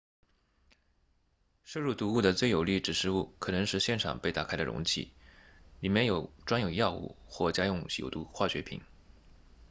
[1.63, 5.13] 摄入毒物的最有力指示物可能是现场被打开的容器
[5.79, 6.07] 里面
[6.43, 8.81] 装有药物或家用有毒化学品